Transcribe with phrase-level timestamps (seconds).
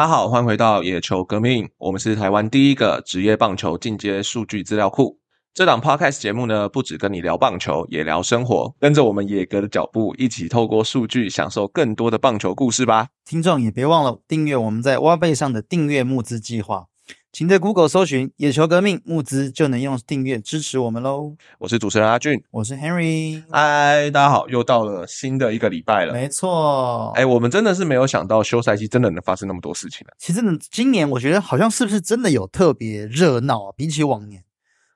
[0.00, 1.68] 大家好，欢迎回到野球革命。
[1.76, 5.18] 我们是台湾第一个职业棒球进阶数据资料库。
[5.52, 8.74] 这档 podcast 节目呢，不止跟你聊棒球，也聊生活。
[8.80, 13.08] 跟着我们野哥的脚步，一起透过数据，享受更多的棒球故事吧。
[13.26, 16.86] 听众也别忘了订阅我们在挖贝上的订阅募资计划，
[17.32, 21.36] 请在 Google 搜寻“野球革命募资”，就能用订阅支持我们喽。
[21.60, 26.12] 我是主持人阿俊，我是 Henry，嗨，大家好，又到了新的一个礼拜了。
[26.12, 27.12] 没错。
[27.14, 30.12] 哎，我们真的是没有想到休赛期真的能发生那么多事情啊。
[30.18, 33.72] 其实呢，今年我觉得好像是不是真的有特别热闹啊？
[33.76, 34.42] 比起往年，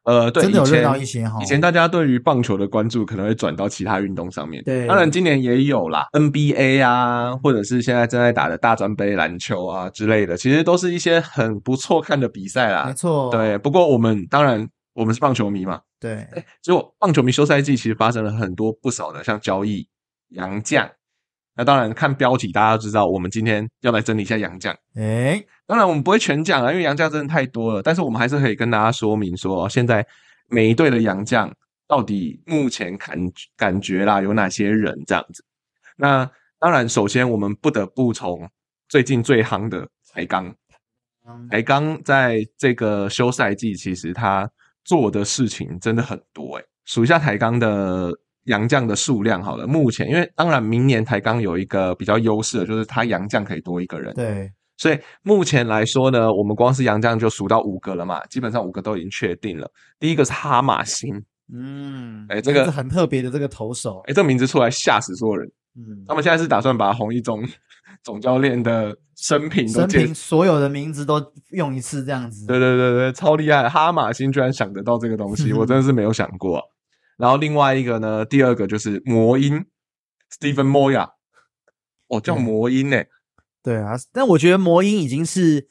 [0.04, 1.38] 呃，对，真的有以前热闹一些哈。
[1.42, 12.84] 以前大家对于棒球的关注可能会转到其他运动上面，对当然今年也有啦，NBA 啊，或者是现在正在打的大专杯篮球啊之类的，其实都是一些很不错看的比赛啦。
[12.86, 16.26] 没错，对，不过我们当然我们是棒球迷嘛，对，
[16.62, 19.88] 结果棒球迷休赛季其实发生了很多不少的像交易、
[20.30, 20.88] 洋将。
[21.57, 24.77] 那当然看标题大家都知道，我们今天要来整理一下洋将。
[24.95, 27.83] 哎，当然我们不会全讲啊，因为洋将真的太多了。
[27.83, 30.07] 但是我们还是可以跟大家说明说，现在
[30.49, 31.52] 每一队的洋将
[31.87, 33.19] 到底目前感
[33.57, 35.45] 感觉啦有哪些人这样子。
[35.97, 38.49] 那当然，首先我们不得不从
[38.88, 40.55] 最近最夯的台钢，
[41.51, 44.51] 台钢在这个休赛季其实他
[44.85, 48.10] 做的事情真的很多诶、数一下台钢的
[48.45, 49.66] 洋将的数量好了。
[49.66, 54.12] 目前因为当然明年台钢有一个比较优势的，就是他洋将可以多一个人。
[54.14, 59.70] 对，所以目前来说呢，我们光是洋将就数到五个了嘛，基本上五个都已经确定了。
[59.98, 65.50] 第一个是哈马星，嗯，哎这个是很特别的这个投手，哎，这个名字出来吓死所有人。
[65.76, 67.42] 嗯，他们现在是打算把红一中
[68.04, 71.20] 总教练的生平都生平所有的名字都
[71.50, 73.69] 用一次这样子，对对对对，超厉害！
[73.69, 76.62] 哈马星居然想得到这个东西， 我真的是没有想过。
[77.16, 79.64] 然后另外一个呢，第二个就是魔音
[80.30, 81.10] Stephen Moya，
[82.08, 83.02] 哦，叫魔音呢、
[83.62, 85.69] 对啊，但我觉得魔音已经是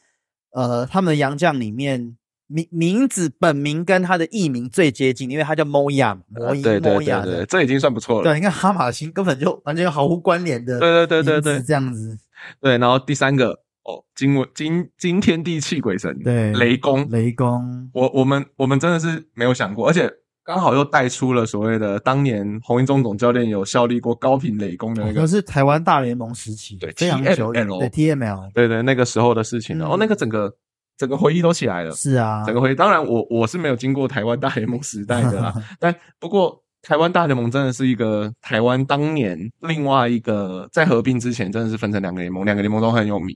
[0.52, 2.18] 呃他们的洋将里面
[2.48, 7.46] 名名字本名跟他的艺名最接近，因为他叫 Moya 嘛魔音对对对 Moya 对，的。
[7.46, 8.24] 这已经算不错了。
[8.24, 12.18] 对，你看哈马星根本就完全毫无关联的，对对对对对这样子，
[12.60, 13.52] 对，然后第三个
[13.84, 20.12] 哦，惊文惊惊天地泣鬼神，对，雷公，雷公，我我们我们真的是没有想过，而且
[20.44, 29.86] 刚好又带出了所谓的当年洪一中总教练有效力过高频雷公的那个，可是台湾大联盟时期，对非常久对 TML 对对，那个时候的事情了。
[29.86, 30.54] 嗯哦，那个整个
[30.98, 32.76] 整个回忆都起来了，是啊，整个回忆。
[32.76, 43.36] 当然我，我是没有经过台湾大联盟时代的啦， 但不过台湾大联盟真的是一个台湾当年另外一个在合并之前真的是分成两个联盟，两个联盟都很有名。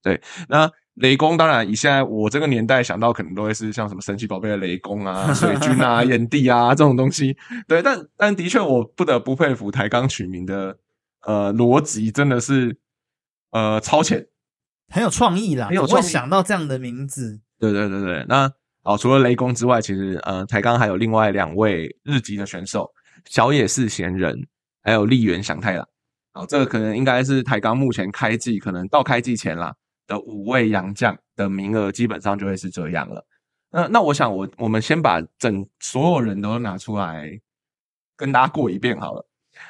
[0.00, 7.36] 对，那雷公当然以现在我这个年代想到，可能都会是像什么神奇宝贝的雷公啊、 水军啊、炎帝啊这种东西。
[7.68, 10.78] 对，但但的确我不得不佩服台钢取名的
[11.22, 12.78] 呃逻辑真的是
[13.50, 14.26] 呃超前。
[14.88, 18.50] 很有创意啦，很有会创意想到这样的名字，对对对对，那
[18.84, 22.88] 哦，除了雷公之外，其实呃，台钢还有另外两位日籍的选手，
[23.24, 24.46] 小野寺贤人，
[24.84, 25.88] 还有立原祥太郎。
[26.34, 29.74] 哦，这个可能应该是台钢目前开季可能到开季前啦
[30.06, 33.26] 的五位洋将的名额，基本上就会是这样了。
[33.70, 37.40] 那那我想我我们先把整所有人都拿出来
[38.16, 39.26] 跟大家过一遍好了。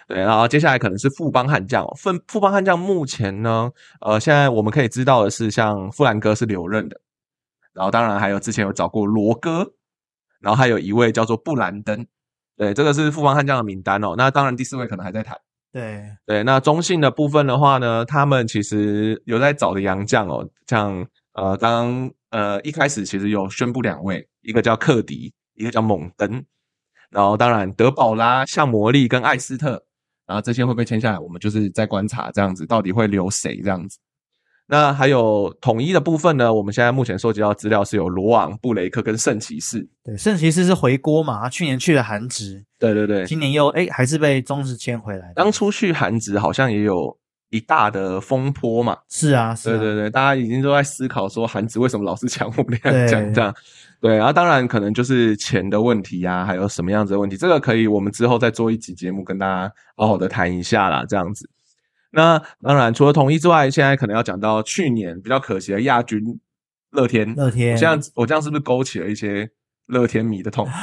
[0.09, 3.71] 对，然后接下来可能是富邦悍将哦，富富邦悍将目前呢，
[4.01, 7.01] 呃，现在我们可以知道的是，像富兰哥是留任的，
[7.73, 9.75] 然后当然还有之前有找过罗哥，
[10.41, 12.05] 然后还有一位叫做布兰登，
[12.57, 14.15] 对，这个是富邦悍将的名单哦。
[14.17, 15.39] 那当然第四位可能还在谈。
[15.77, 26.43] 对，对，那中信的部分的话呢，他们其实有在找的洋将哦，像呃，刚呃一开始其实有宣布两位，一个叫克迪，一个叫蒙登，
[27.11, 29.85] 然后当然德保拉、夏魔力跟艾斯特，
[30.27, 33.99] 然后这些会不会签下来，我们就是在观察这样子，到底会留谁这样子。
[34.69, 36.53] 那还有统一的部分呢？
[36.53, 39.89] 我们现在目前收集到资料是有罗昂、布雷克跟圣骑士。
[40.03, 47.17] 对，圣骑士是回锅嘛，他去年去了韩职，对对对，今年又哎还是被中职签回来的，当初去韩职好像也有
[47.51, 48.99] 一大的风波嘛。
[49.09, 53.55] 是啊，是啊对对对，大家已经都在思考说韩职为什么老是抢我们俩对讲这样。
[54.01, 61.49] 对，然后当然可能就是钱的问题呀、还有什么样子的问题，这个可以我们之后再做一集节目跟大家好好的谈一下啦，这样子。
[62.17, 66.41] 那当然除了统一之外，现在可能要讲到去年比较可惜的亚军
[66.91, 67.33] 乐天。
[67.35, 69.49] 乐天我这样我这样是不是勾起了一些
[69.87, 70.67] 乐天迷的痛？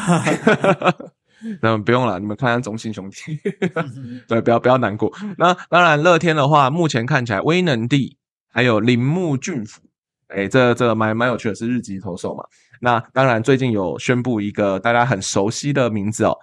[1.61, 3.37] 那不用了，你们看看中信兄弟，
[4.29, 5.11] 对，不要不要难过。
[5.37, 8.15] 那当然，乐天的话，目前看起来威能帝
[8.49, 9.81] 还有铃木俊辅，
[10.27, 12.45] 哎，这这蛮蛮有趣的，是日籍投手嘛。
[12.79, 16.37] 那当然，最近有宣布一个大家很熟悉的名字哦，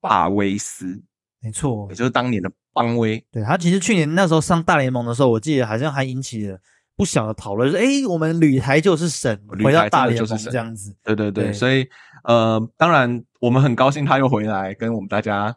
[0.00, 1.00] 霸威斯，
[1.40, 3.24] 没错也，就是当年的邦威。
[3.30, 6.58] 对他其实去年那时候上大联盟的时候，我记得好像还引起了
[6.96, 10.94] 不小的讨论，就是哎，我们旅台就是神，回到大联盟这样子。
[11.04, 11.86] 对对对，所以
[12.24, 15.54] 呃，当然我们很高兴他又回来跟我们大家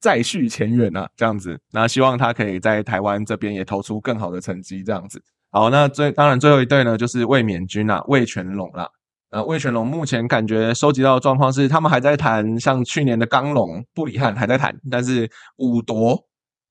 [0.00, 1.58] 再续前缘啊，这样子。
[1.72, 5.20] 那希望他可以在台湾这边也投出更好的成绩，这样子。
[5.50, 8.86] 好，那最当然最后一队呢，就是卫冕军啊，魏全龙啦。
[9.30, 16.18] 呃，魏全龙目前感觉收集到的状况是，他们还在谈，像去年的刚龙、布里汉还在谈，但是五夺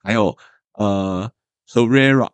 [0.07, 0.33] 还有
[0.75, 1.29] 呃
[1.65, 2.31] s o r e r a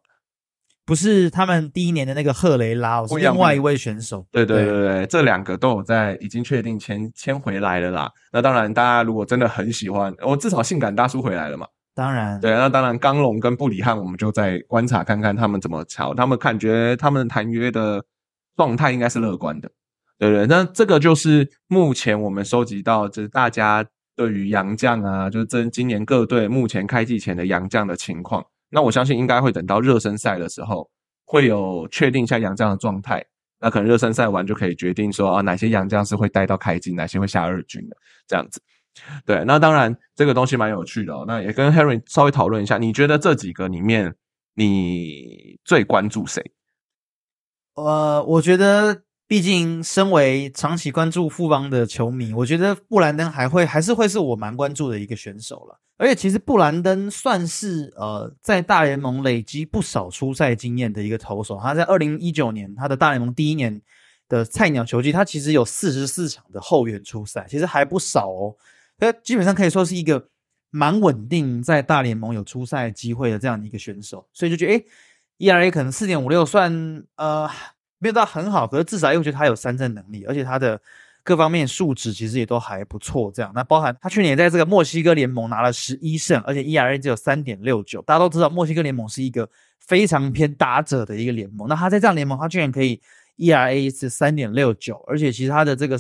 [0.86, 4.24] 不是他们第一年的那个赫雷拉，是另外一位选手。
[4.32, 8.12] 对对对对，这两个都有在已经确定签签回来了啦。
[8.32, 11.66] 那当然，大家如果真的很喜欢，我至少性感大叔回来了嘛。
[11.96, 18.06] 当然，对，那当然刚龙跟布里汉，我们就在观察看看他们怎么瞧，他们感觉他们谈约的
[18.56, 19.72] 状态应该是乐观的。
[20.20, 23.84] 对对，那这个就是目前我们收集到，就是大家
[24.16, 28.46] 对于洋将啊，就是这今年各队目前开季前的洋将的情况。
[28.70, 30.90] 那我相信应该会等到热身赛的时候，
[31.26, 33.26] 会有确定一下洋将的状态。
[33.60, 37.96] 那可能热身赛完就可以决定说啊，哪些洋将是会带到开季，哪些会下二军的
[38.28, 38.62] 这样子。
[39.26, 41.24] 对，那当然这个东西蛮有趣的哦。
[41.28, 44.16] 那也跟 Harry 稍微讨论一下，你觉得这几个里面
[44.56, 46.44] 你最关注谁？
[47.76, 49.03] 呃，我觉得。
[49.26, 55.80] 毕竟，身为长期关注富邦的球迷，我觉得布兰登还会还是会是我蛮关注的一个选手了。
[55.98, 61.58] 而且，其实布兰登算是呃在大联盟累积不少出赛经验的一个投手。
[61.60, 63.82] 他在二零一九年他的大联盟第一年
[64.28, 68.56] 的菜鸟球季，他其实有四十四场的后援出赛，其实还不少哦。
[69.00, 70.28] 那基本上可以说是一个
[70.70, 74.28] 蛮稳定在大联盟有出赛机会的这样的一个选手。
[74.34, 74.84] 所以就觉得，哎
[75.40, 77.50] ，ERA 可能四点五六算呃。
[78.04, 80.78] 没有到很好，可是至少因为我觉得他有三振能力，而且他的
[81.24, 83.32] 各方面素质其实也都还不错。
[83.34, 88.02] 这样，那包含他去年在这个墨西哥联盟拿了十一胜，而且 ERA 只有三点六九。
[88.02, 93.02] 大家都知道墨西哥联盟是一个非常偏打者的一个联盟，那他在这样联盟，他居然可以
[93.38, 95.98] ERA 是三点六九，而且其实他的这个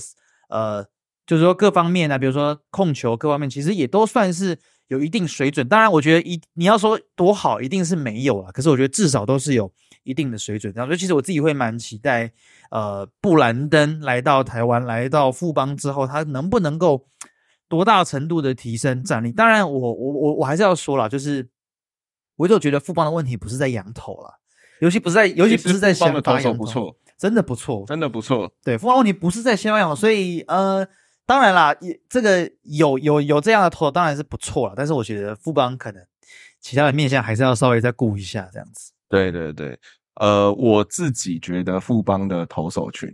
[0.49, 0.85] 呃，
[1.25, 4.59] 就是说各方面呢，比如说控球各方面，其实也都算是
[4.89, 5.65] 有一定水准。
[5.69, 8.51] 当然，我觉得一你要说多好，一定是没有了。
[8.51, 9.71] 可是我觉得至少都是有。
[10.03, 12.31] 一定的水准，这样所以其实我自己会蛮期待，
[12.69, 17.07] 呃，布兰登来到台湾，来到富邦之后，他能不能够
[17.67, 19.31] 多大程度的提升战力？
[19.31, 21.47] 当然，我我我我还是要说了，就是
[22.35, 24.39] 我就觉得富邦的问题不是在羊头了，
[24.79, 28.51] 尤其不是在，尤其不是在先发羊不错，真的不错，真的不错。
[28.63, 30.85] 对，富邦问题不是在先发羊头，所以呃，
[31.25, 36.05] 当然啦，也这个有有有这样的头当然是不错了，但是我觉得富邦可能
[36.59, 38.91] 其他的面向还是要稍微再顾一下，这样子。
[39.13, 39.79] 对对对，
[40.15, 43.07] 呃，我自己觉得富邦的投手群，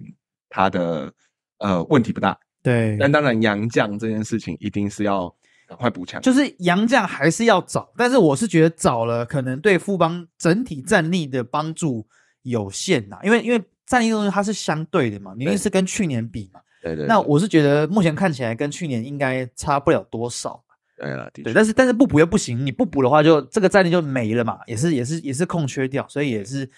[0.47, 1.11] 他的
[1.57, 2.39] 呃问题不大。
[2.63, 5.29] 对，但当然杨将这件事情一定是要
[5.67, 6.21] 赶快补强。
[6.21, 12.07] 就是杨将还是要找，但是我是觉得找了可能对富邦整体战力的帮助
[12.43, 16.61] 有限呐，因为因为战力东西它是相对的嘛，一定是跟去年比嘛。
[16.81, 17.05] 对对。
[17.07, 20.63] 那我是觉得目前看起来跟去年应该差不了多少。
[20.99, 26.69] 对了，对，但是但是不补又不行，你不补的话，就这个战力就没了嘛，也是也是也是空缺掉，所以也是，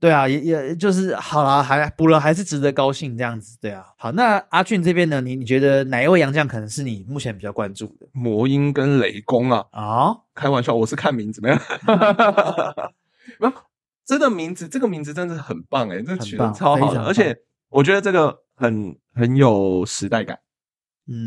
[0.00, 3.84] 对啊，也也就是好了，还补了还是值得高兴这样子，对啊。
[3.98, 8.06] 好，那阿俊这边呢，你你觉得哪一位杨将可能是你目前比较关注的？
[8.12, 9.66] 魔音跟雷公啊？
[9.72, 11.56] 啊，开玩笑，我是看名字没有，
[13.38, 13.52] 不，
[14.06, 17.36] 真的名字，这个名字真的很棒哎，这取的超好的，而且
[17.68, 20.38] 我觉得这个很很有时代感。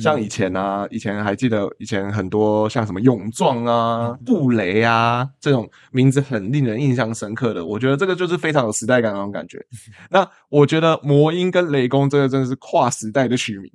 [0.02, 9.64] 像以前啊，以前还记得以前很多像什么勇壮啊、布雷啊这种名字很令人印象深刻的，我觉得这个就是非常有时代感那种感觉。
[10.10, 13.72] 那我觉得魔音跟雷公这个真的是跨时代的取名，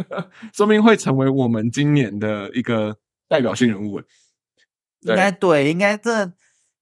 [0.52, 2.94] 说明会成为我们今年的一个
[3.26, 3.98] 代表性人物。
[5.00, 6.30] 应该对，应该这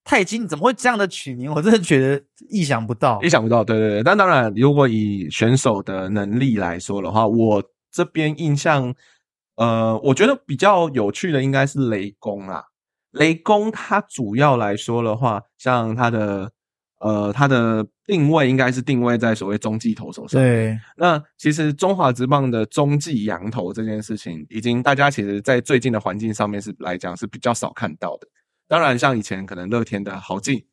[0.03, 1.49] 太精怎么会这样的取名？
[1.49, 3.63] 我真的觉得意想不到，意想不到。
[3.63, 7.63] 对对对，但当然，如果以选手的能力来说的话，我。
[7.95, 8.93] 这边印象，
[9.55, 12.65] 呃，我觉得比较有趣的应该是雷公啦。
[13.11, 16.51] 雷公它主要来说的话，像它的
[16.99, 20.41] 呃它的定位应该是定位在所谓中继投手上。
[20.41, 28.27] 对，那其实中华职棒的中继羊头这件事情，已经大家其实在最近的环境上面是来讲是比较少看到的。
[28.67, 30.65] 当然，像以前可能乐天的豪进，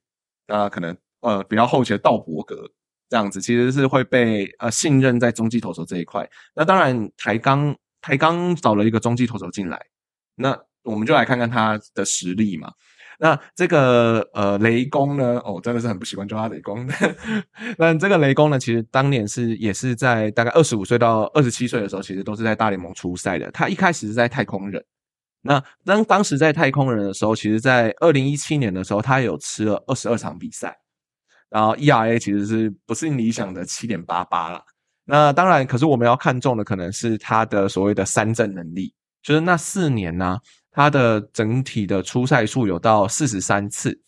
[0.49, 2.69] 那可能呃比较后期的道伯格。
[3.13, 6.27] 这样子其实是会被呃信任在中继投手这一块。
[6.55, 9.79] 那当然台钢台钢找了一个中继投手进来，
[10.35, 12.73] 那我们就来看看他的实力嘛。
[13.19, 16.89] 那这个呃雷公呢，哦真的是很不习惯叫他雷公。
[17.77, 23.51] 那这个雷公呢，其实当年是也是在大概二十五岁到二十七岁的时候，其实都是在大联盟出赛的。
[23.51, 24.83] 他一开始是在太空人。
[25.43, 30.82] 那当当时在太空人的时候，其实在二零一七年的时候，他有吃了二十二场比赛。
[31.53, 34.63] 然后 ERA 其实是不是理想的七点八八啦。
[35.05, 40.39] 那当然，可是我们要看重的可能是他的所谓的三振能力，就是那四年呢、
[40.71, 44.01] 他的整体的出赛数有到四十三次。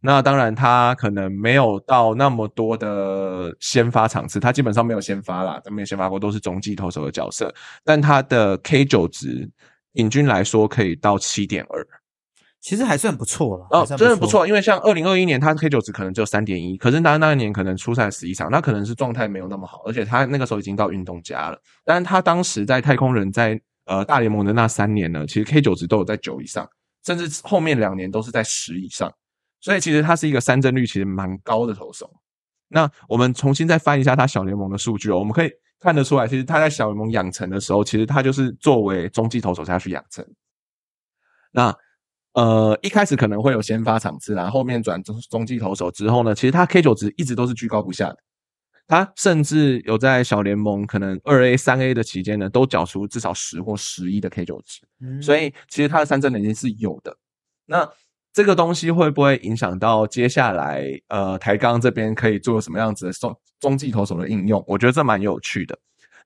[0.00, 7.54] 那当然，他可能没有到那么多的先发场次，他基本上没有先发啦，他没有先发过，都是中继投手的角色。
[7.84, 9.48] 但他的 K 九值
[9.92, 11.86] 平均来说可以到七点二，
[12.60, 14.46] 其实还算不错了，哦真的不错。
[14.46, 21.58] 因为像二零二一年，他 K 九值可能只有三点一，可是他那一年可能出赛十一场，那可能是状态没有那么好，而且他那个时候已经到运动家了。
[21.84, 26.68] 但是他当时在太空人在呃大联盟的那三年呢，其实 K 九值都有在九以上，
[27.04, 29.12] 甚至后面两年都是在十以上，
[29.60, 32.10] 所以其实他是一个三振率其实蛮高的投手。
[32.68, 40.26] 那我们重新再翻一下他小联盟的数据哦，我们可以看得出来，其实他在小联盟养成的时候，其实他就是作为中继投手下去养成。
[41.52, 41.74] 那
[42.38, 48.16] 呃，一开始可能会有先发场次啦，后面转中中继投手之后呢，其实他 K 九值一直都是居高不下的。
[48.86, 54.82] 他甚至有在小联盟可能二 A、三 A 的期间呢，都缴出至少十或十一的 K 九值。
[55.00, 57.16] 嗯所以其实他的三振能力是有的。
[57.66, 57.90] 那
[58.32, 64.64] 这个东西会不会影响到接下来呃台钢这边可以做什么样子的中中继投手的应用？
[64.68, 65.76] 我觉得这蛮有趣的。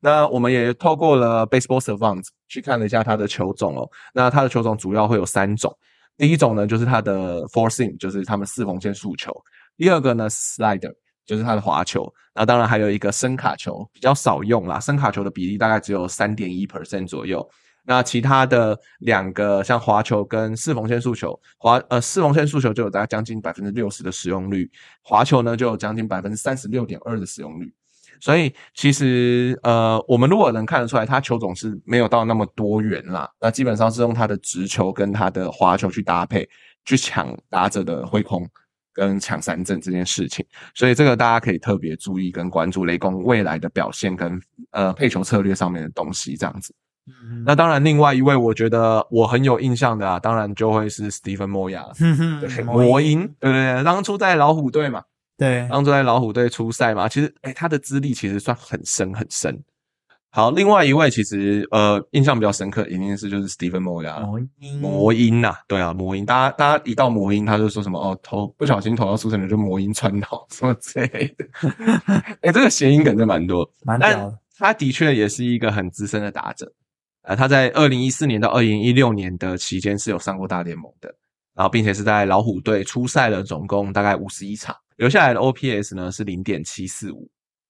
[0.00, 3.88] 那我们也透过了 Baseball Savant 去看了一下他的球种哦。
[4.12, 5.74] 那他的球种主要会有三种，
[6.16, 9.32] 第一种呢就是它的 Four Seam，就是他们四缝线速球；
[9.76, 10.92] 第二个呢 Slider，
[11.24, 12.12] 就是它的滑球。
[12.34, 17.46] 那当然还有一个声卡球，比较少用啦，声卡球的比例大概只有三点一 percent 左右。
[17.84, 24.70] 那其他的两个像滑球跟四缝线速球，滑呃四缝线速球就有大概将近百分之六十的使用率，
[25.02, 27.74] 滑球呢就有将近百分之三十六点二的使用率。
[28.20, 36.48] 所以其实呃，我们如果能看得出来，他球种是没有到那么多元啦，那基本上是用他的直球跟他的滑球去搭配，
[36.84, 38.48] 去抢打者的挥空
[38.92, 40.44] 跟抢三振这件事情。
[40.74, 44.40] 所以这个大家可以特别注意跟关注雷公未来的表现跟
[44.70, 46.74] 呃配球策略上面的东西这样子。
[47.04, 51.82] 嗯那当然，另外一位我觉得我很有印象的啊，当然就会是 Stephen Moya，
[52.64, 55.02] 魔音，对对对，当初在老虎队嘛，
[55.36, 59.62] 对，当初在老虎队出赛嘛，其实哎，他的资历其实算很深很深。
[60.34, 64.26] 好，另外一位其实呃印象比较深刻，一定是就是 Stephen Moya 了。
[64.26, 71.46] 魔音魔音呐、对啊，魔音，大家大家一到魔音，他就说什么哦，投不小心投到出生的就魔音穿脑什么之类的。
[72.40, 76.72] 哎、这个谐音梗真蛮多，但蛮屌的，他的确也是一个很资深的打者。
[77.24, 81.14] 呃，他在二零一四年到二零一六年的期间是有上过大联盟的，
[81.54, 87.28] 然后并且是在老虎队出赛了总共大概五十一场，留下来的 OPS 呢是零点七四五。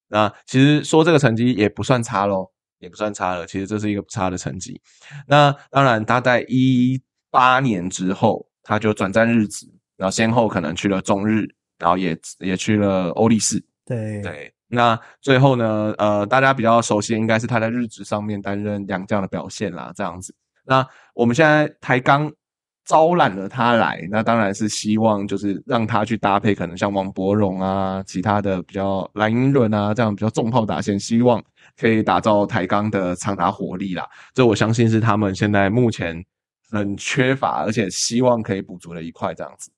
[0.08, 3.46] 那其实说这个成绩也不算差咯，也不算差了。
[3.46, 4.78] 其实这是一个不差的成绩。
[5.26, 11.48] 那当然，他在一八年之后，他就转战日职，然后先后可能去了中日，
[11.78, 13.64] 然后也也去了欧力士。
[13.86, 20.34] 对对，那最后呢，呃，大家比较熟悉的应该是他在日职上面担任洋将的表现啦，这样子。
[20.66, 22.30] 那我们现在台钢
[22.92, 31.42] 招揽了他来，那当然是希望就是让他去搭配可能像王柏荣啊，其他的比较蓝英伦啊这样比较重炮打线，希望
[31.74, 34.06] 可以打造台钢的长打火力啦。
[34.34, 36.22] 这我相信是他们现在目前
[36.70, 39.70] 很缺乏，而且希望可以补足的一块这样子。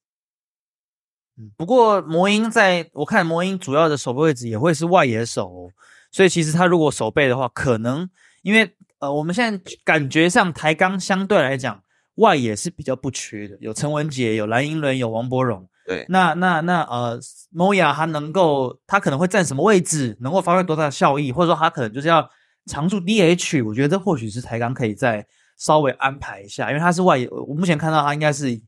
[1.56, 5.71] 不过魔音在我看魔音主要的守备位置也会是外野手哦、
[6.11, 8.11] 所以其实他如果守备的话，可能
[8.42, 11.84] 因为呃我们现在感觉上台钢相对来讲
[12.16, 15.68] 外野是比较不缺的，有陈文杰，有蓝英伦，有王柏荣。
[15.87, 17.21] 对，那那那呃
[17.54, 22.26] ，Moya 他能够他可能会占什么位置，能够发挥多大的效益，或者说他可能就是要
[22.66, 25.26] 常驻 DH，我觉得这或许是台钢可以再
[25.59, 28.59] 稍微安排一下，因为他是外野，我目前看到他应该是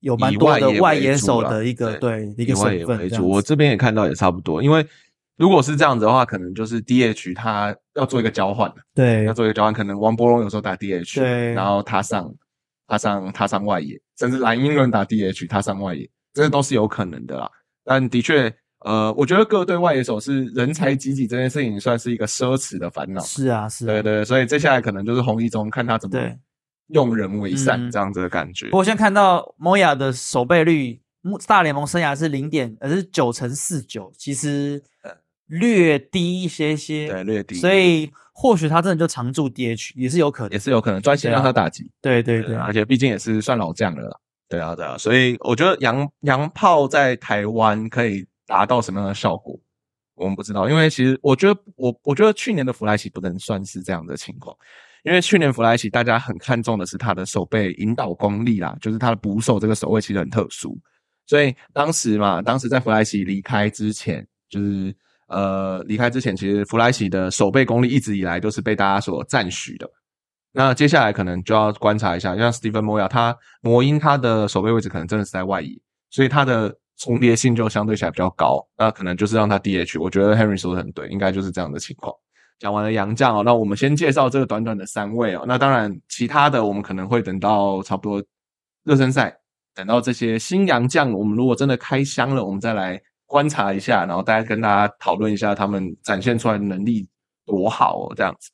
[0.00, 4.62] 有蛮多的外野手的一个对对一个身份这我这边也看到也差不多。
[4.62, 4.86] 因为
[5.36, 9.72] 如果是这样子的话，可能就是 DH 他要做一个交换，对要做一个交换。
[9.72, 12.32] 可能王柏荣有时候打 DH，对然后他上
[12.86, 17.50] 他上他上外野，甚至蓝英伦打 DH，他上外野，这都是有可能的啦。
[17.84, 23.20] 但的确，呃，我觉得各队外野手是人才济济这件事情，算是一个奢侈的烦恼。
[23.22, 26.18] 是啊是啊，对对，所以接下来可能就是红一中看他怎么
[26.88, 27.90] 用人为善嗯。
[27.90, 28.66] 这样子的感觉。
[28.66, 28.72] 不。
[28.72, 31.00] 过现在看到 Moya 的守备率，
[31.46, 34.82] 大联盟生涯是零点，呃是九乘四九，其实
[35.46, 40.58] 略低一些些，对，略低，所以或许他真的就常驻 DH 也是有可能也。
[40.58, 41.88] 是有可能专心让他打击。
[42.02, 44.18] 对对对，而且毕竟也是算老将了啦。
[44.48, 49.58] 对啊，对啊，所以我觉得洋洋炮在台湾可以达到什么样的效果，
[50.16, 50.68] 我们不知道。
[50.68, 54.54] 因为其实我觉得，我我觉得去年的弗莱奇不能算是这样的情况，
[55.04, 60.76] 因为去年弗莱奇大家很看重的是他的手背引导功力啦，就是他的捕手这个守卫其实很特殊。
[61.26, 64.94] 所以当时嘛，当时在弗莱奇离开之前，就是
[65.28, 69.88] 呃离开之前，其实弗莱西的守备功力一直以来都是被大家所赞许的。
[70.52, 78.64] 那接下来可能就要观察一下，像 Stephen Moya，他魔音他的守备位置可能真的是在外移，所以他的重叠性就相对起来比较高。
[78.78, 80.00] 那可能就是让他 DH。
[80.00, 82.14] 我觉得 Henry 说的很对，应该就是这样的情况。
[82.60, 85.44] 讲完了杨将哦，那我们先介绍这个短短的三位哦。
[85.44, 88.24] 那当然，其他的我们可能会等到差不多
[88.84, 89.36] 热身赛，
[89.74, 97.08] 等到这些新洋将，我们如果真的开箱了，我们再来观察一下，然后大家跟大家讨论一下他们展现出来的能力
[97.44, 98.50] 多好哦，这样子。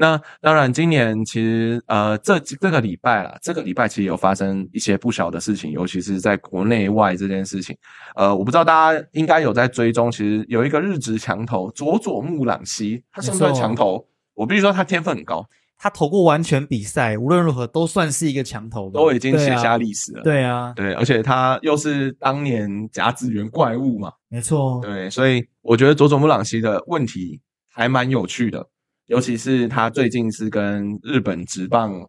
[0.00, 7.76] 那当然，今年其实呃，这这个礼拜啦，这个礼拜其实有发生一些不小的事情，尤其是在国内外这件事情。
[8.14, 14.06] 呃，我不知道大家应该有在追踪，其实有一个日职强投佐佐木朗希，他算不算强投？
[14.34, 15.44] 我必须说他天分很高，
[15.78, 20.22] 他投过完全比赛，无论如何都算是一个强投，都已经写下历史了。
[20.24, 24.80] 对啊，对，而且他又是当年甲子园怪物嘛，没错。
[24.82, 28.68] 对，所以我觉得佐佐木朗希的问题还蛮有趣的。
[29.06, 32.06] 尤其是他最近是跟日本职棒，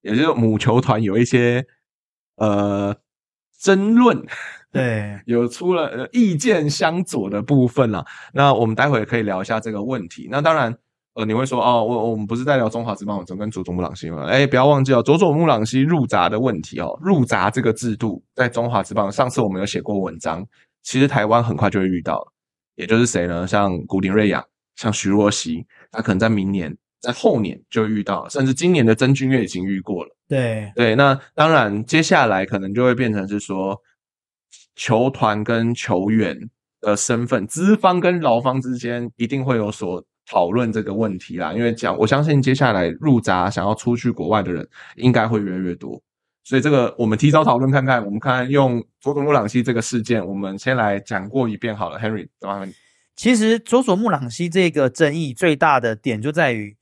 [0.00, 1.66] 也就是母球团有一些
[2.36, 2.96] 呃
[3.60, 4.24] 争论，
[4.72, 8.06] 对， 有出了意见相左的部分了。
[8.32, 10.28] 那我们待会可以聊一下这个问题。
[10.30, 10.74] 那当然，
[11.18, 14.24] 呃，你会说哦，我我们不是在聊中华职棒，我跟佐佐木朗希吗？
[14.26, 20.46] 哎，不要忘记哦，佐佐木朗希入闸的问题哦，入闸这个制度在中华职棒，上次我们有写过文章，
[20.84, 22.32] 其实台湾很快就会遇到了，
[22.76, 23.44] 也就是谁呢？
[23.48, 24.44] 像古林瑞雅，
[24.76, 25.66] 像徐若曦。
[25.90, 30.16] 他可能在明年、在后年就遇到，甚至今年的曾俊岳已经遇过了。
[30.28, 33.76] 对对，那当然，接下来可能就会变成是说，
[34.76, 36.38] 球团跟球员
[36.80, 41.52] 的身份，资方跟劳方之间一定会有所讨论这个问题啦。
[41.52, 46.00] 因为讲，我相信接下来入闸想要出去国外的人，应该会越来越多。
[46.44, 48.04] 所以这个我们提早讨论看看。
[48.04, 51.98] 我们看用佐佐木朗希这个事件，我们先来讲过一遍好了。
[51.98, 52.66] Henry，怎么？
[53.16, 56.76] 其实佐佐木朗希这个争议最大的点就在于，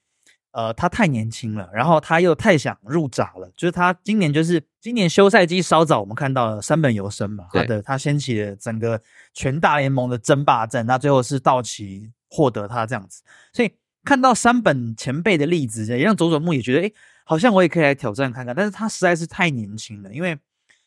[0.52, 3.50] 呃，他太年轻了，然后他又太想入闸了。
[3.56, 9.00] 就是他今年就是今年休赛季稍早，我们看到了三本游生嘛，他的他掀起了整个
[9.32, 13.22] 全大联盟的争霸战，那最后是道奇获得他这样子。
[13.52, 13.70] 所以
[14.04, 16.92] 看到山本前辈的例子，也让佐佐木也觉得，哎，
[17.24, 18.54] 好像我也可以来挑战看看。
[18.54, 20.38] 但是他实在是太年轻了，因为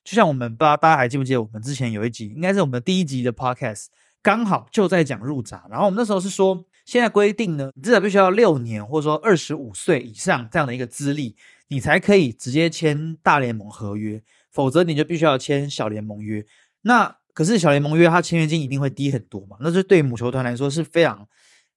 [0.03, 3.87] 就像我们不知道大家还记不记得，我们之前有一集，应该是我们第一集的 podcast。
[4.21, 11.37] 刚好就在讲入闸，然后我们那时候是说，现在规定呢，你至少必须要六年，或者说二十五岁以上这样的一个资历，
[11.69, 16.45] 你才可以直接签大联盟合约，否则你就必须要签小联盟约。
[16.81, 19.57] 那可是小联盟约，他签约金一定会低很多嘛？
[19.59, 21.27] 那是对母球团来说是非常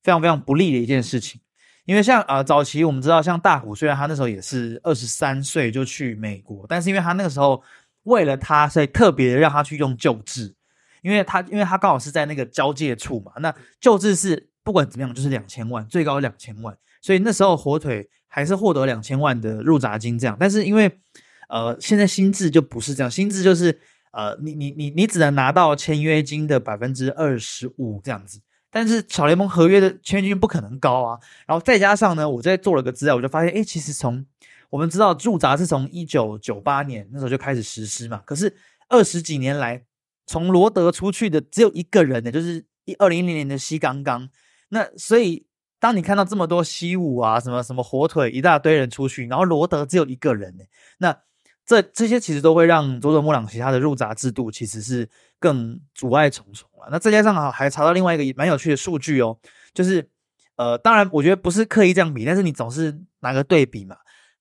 [0.02, 1.40] 非常非常不利的一件事情。
[1.84, 7.62] 因为像呃早期我们知道，像大虎，虽然他那时候也是二十三岁就去美国，但是因为他那个时候
[8.04, 10.54] 为了他，所以特别让他去用旧制。
[11.02, 20.36] 因为他，因为他刚好是在那个交界处嘛，那旧制是不管怎么样就是两千万，最高两千万，所以那时候火腿还是获得两千万的入闸金这样。
[20.38, 21.00] 但是因为，
[21.48, 23.80] 呃，现在新制就不是这样，新制就是
[24.12, 28.40] 呃，你你你你只能拿到签约金的百分之二十五这样子。
[28.70, 31.18] 但是小联盟合约的签约金不可能高啊。
[31.46, 34.24] 然后再加上呢，我在做了个资料，我就发现，哎，其实从
[34.70, 38.56] 我们知道入闸是从一九九八年那时候就开始实施嘛，可是
[38.88, 39.82] 二十几年来。
[40.24, 44.28] 从罗德出去的只有一个人呢，就是一二零一零年的西刚刚。
[44.68, 45.46] 那所以，
[45.80, 50.62] 当你看到这么多西武啊，什么什么火腿一大堆人出去，然后罗德只有一个人呢，
[50.98, 51.18] 那
[51.64, 56.88] 这这些其实都会让佐佐木朗其他的入闸制度其实是更阻碍重重了。
[56.90, 59.38] 那再加上啊，还查到另外一个蛮有趣的数据哦，
[59.72, 60.08] 就是
[60.56, 63.96] 呃，当然我觉得不是刻意这样比，但是你总是拿个对比嘛。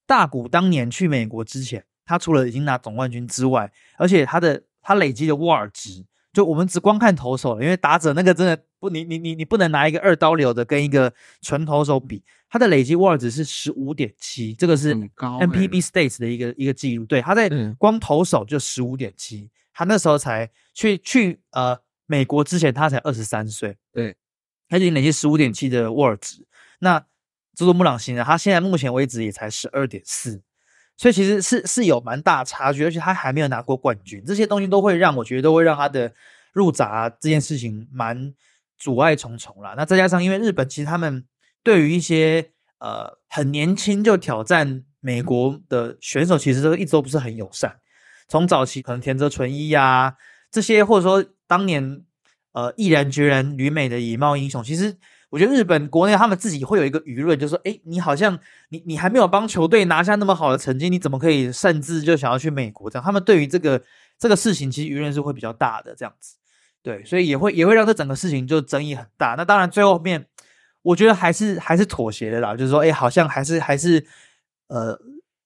[0.05, 17.05] 大谷当年去美国之前，他除了已经拿总冠军之外，而且他的他累积的沃尔值，就我们只光看投手了，因为打者那个真的不，你你你你不能拿一个二刀流的跟一个纯投手比，他的累积沃尔值是十五点七，这个是 NPB States 的一个一个记录。
[17.05, 24.15] 对，他在光投手就十五点七，他那时候才去去呃美国之前，他才二十三岁，对，
[24.69, 26.45] 他已经累积十五点七的沃尔值。
[26.79, 26.99] 那
[27.53, 30.41] 佐佐木朗希呢，他现在目前为止也才十二点四。
[31.01, 36.13] 所以其实是是有蛮大差距，而且他还没有拿过冠军，这些东西都会让我觉得都会让他的
[36.53, 38.31] 入闸这件事情蛮
[38.77, 39.73] 阻碍重重啦。
[39.75, 41.25] 那再加上因为日本其实他们
[41.63, 47.77] 对于一些呃很年轻就挑战美国的选手，其实都一直都不是很友善。
[48.27, 50.15] 从早期可能田泽纯一呀
[50.51, 52.03] 这些，或者说当年
[52.51, 54.97] 呃毅然决然旅美的以貌英雄，其实。
[55.31, 58.37] 我觉得日本国内他们自己会有一个舆论，就是说，哎，你好像
[58.69, 62.89] 你你还没有帮球队拿下那么好的成绩，你怎么可以擅自就想要去美国？
[62.89, 63.81] 这样，他们对于这个
[64.19, 66.35] 这个事情其实舆论是会比较大的这样子。
[66.83, 69.35] 对，所以也会也会让这整个事情就争议很大。
[69.37, 70.25] 那当然最后面，
[70.81, 74.05] 我觉得还是还是妥协的啦，就是说，哎，好像还是还是
[74.67, 74.99] 呃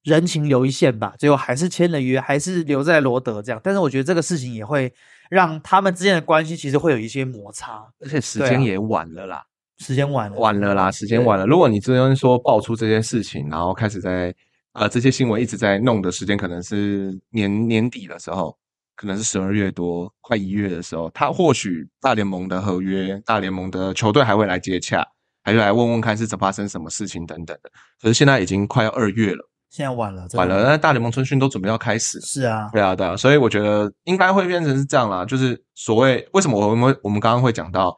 [0.03, 3.61] 人情留一线吧，最后还是签了约，还是留在罗德这样。
[3.63, 4.93] 但是我觉得这个事情也会
[5.29, 9.43] 让他们之间的关系其实会有一些摩擦，而且时间也晚了啦，
[9.79, 11.45] 时间晚了，晚了啦，时间晚了。
[11.45, 14.33] 如果你这边说爆出这件事情，然后开始在
[14.73, 18.57] 呃这些新闻一直在弄的时间，可能是年年底的时候。
[18.97, 25.05] 可能是十二月多，快一月的时候，他或许大联盟的合约，大联盟的球队还会来接洽，
[25.43, 27.69] 还会来问问看是怎发生什么事情等等的。
[28.01, 30.63] 可是现在已经快要二月了，现在晚了，晚了。
[30.63, 33.17] 那大联盟春训都准备要开始，是啊，对啊，对啊。
[33.17, 37.93] 所以我觉得应该会变成是这样啦，就是所谓为什么我们我们刚刚会讲到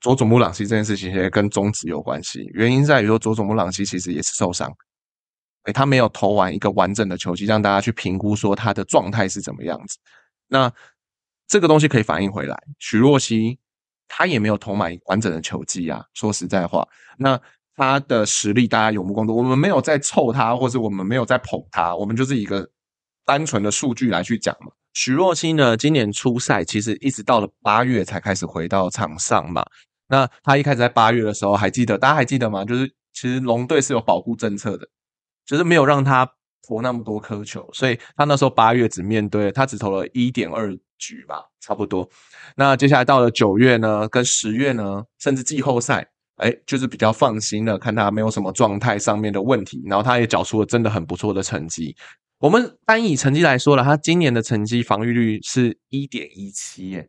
[0.00, 4.74] 佐佐木朗希这件事情，也跟中职有关系，原因在于说佐佐木朗希其实也是受伤，
[5.64, 9.98] 诶，他没有投完一个完整的球季，让大家去评估说他的状态是怎么样子。
[10.48, 10.72] 那
[11.46, 13.58] 这个东西可以反映回来，许若曦
[14.08, 16.04] 他也没有投满完整的球季啊。
[16.14, 17.38] 说实在话，那
[17.76, 19.36] 他的实力大家有目共睹。
[19.36, 22.68] 我们没有在凑他，或者我们没有在捧他，我们就是一个
[23.26, 24.72] 单纯的数据来去讲嘛。
[24.92, 29.64] 许若曦呢，今年初赛其实一直到了八月才开始回到场上嘛。
[30.10, 32.66] 那他一开始在八月的时候，还记得大家还记得吗？
[32.66, 34.86] 就是其实龙队是有保护政策的，
[35.46, 36.30] 就是没有让他。
[36.68, 42.08] 投那么多颗球，所以他那时候八月只面对他只投了一点二局吧，差不多。
[42.54, 51.96] 那接下来到了九月呢，跟十月呢，甚至季后赛，哎，就是比较放心了，看他没有什么状态上面的问题，然后他也缴出了真的很不错的成绩。
[52.38, 57.08] 我们单以成绩来说了，他今年的成绩防御率是一点一七，耶，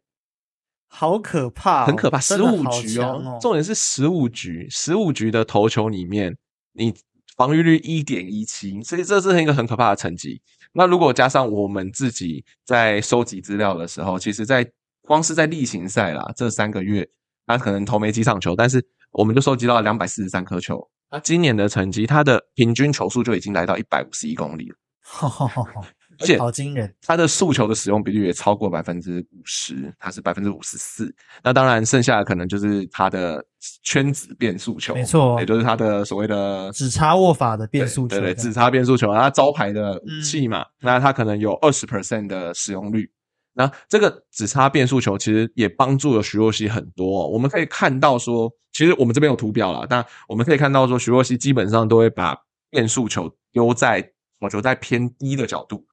[0.91, 6.38] 好可怕，很可怕，十五局哦，重点是十五局，十五局的投球里面，
[6.73, 6.93] 你。
[7.38, 10.39] 防御率一点一七，所以这是一个很可怕的成绩。
[10.73, 14.69] 那如果加上我们自己在收集资料的时候，其实，在
[15.08, 17.08] 光是在例行赛啦，这三个月，
[17.47, 20.88] 他可能投没几场球，但是我们就收集到两百四十三颗球。
[21.10, 24.75] 那今年的成绩，他的平均球速就已经来到一百五十一公里了。
[26.22, 31.14] 而且好惊人，他的诉求的使用比率也超过百分之五十，他是百分之五十四。
[31.44, 33.44] 那当然，剩下的可能就是他的
[33.84, 40.66] 圈子变速球，没错，也就是他的所谓的只差握法的变速球，对对，只差变速球，他招牌的武器嘛。
[40.80, 43.10] 那他可能有二十 percent 的使用率。
[43.54, 47.28] 那这个只差变速球其实也帮助了徐若曦很多。
[47.28, 52.34] 我们可以看到说，其实我们这边有图表了，但我们可以看到说，徐若曦基本上都会把
[52.70, 55.86] 变速球丢在我球在偏低的角度。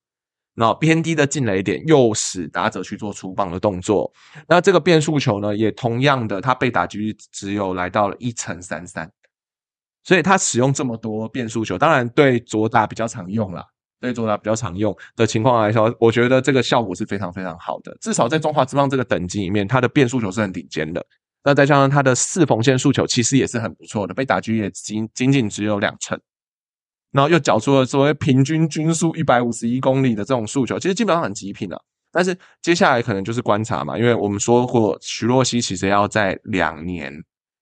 [0.60, 4.12] 那偏低的进雷点诱使打者去做出棒的动作。
[4.48, 9.08] 那这个变速球呢，也同样的，它被打击只有来到了一乘三三，
[10.02, 13.64] 所以它使用这么多变速球，当然对左打比较常用啦，
[14.00, 17.96] 对左打比较常用的情况来说，我觉得这个效果是非常非常好的。
[18.00, 21.06] 至少在中华之棒这个等级里面，它的变速球是很顶尖的。
[21.44, 26.20] 那再加上它的四缝线速球，其实也是很不错的，被打击也仅仅仅只有两成。
[27.12, 31.82] 然后又缴出了所谓平均均速一百五十一公里的这种诉求，其实基本上很极品了。
[32.10, 37.12] 但是接下来可能就是观察嘛，因为我们说过徐若曦其实要在两年。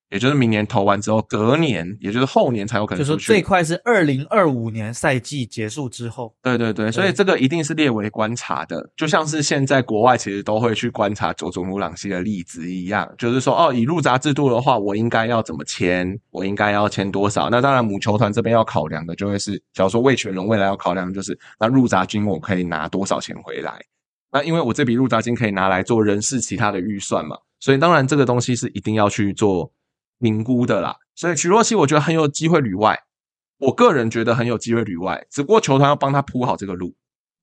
[0.08, 3.26] 也就是明年投完之后，隔年，也就是后年才有可能就是。
[3.26, 6.32] 最快是二零二五年赛季结束之后。
[6.40, 16.16] 对对对，所以这个一定是列为观察的，就像是现在国外其实都会去观察佐佐木朗希的例子一样，就是说，哦，以入闸制度的话，我应该要怎么签？
[16.30, 17.50] 我应该要签多少？
[17.50, 23.80] 那当然，母球团这边要考量的就会是，假如说魏全龙未来要考量就是，那入闸金我可以拿多少钱回来？
[24.30, 29.72] 那因为我这笔入闸金可以拿来做人事其他的预算嘛，所以当然这个东西是一定要去做。
[30.18, 32.98] 评估的啦，所以徐若曦我觉得很有机会旅外，
[33.58, 36.94] 我个人觉得很有机会旅外，只不过球团要帮他铺好这个路，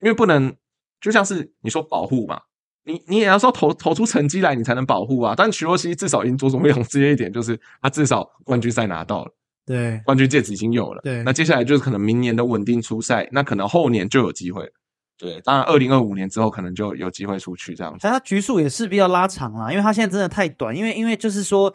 [0.02, 0.56] 因为不能
[1.00, 2.42] 就像是你说保护嘛，
[2.84, 5.34] 你你也要说投投出成绩来，你才能保护啊。
[5.36, 9.32] 但徐若曦至少赢佐佐木朗这一点，就是他至少冠军赛拿到了，
[9.66, 11.24] 对，冠军戒指已经有了，对。
[11.24, 14.72] 那接下来就是可能明年的稳定出赛，那可能后年就有机会，
[15.18, 15.40] 对。
[15.42, 18.00] 当然，二零二五年之后可能就有机会出去这样子。
[18.02, 21.74] 但他局数也势必要拉长啦，因为他现在真的太短，因为因为就是说。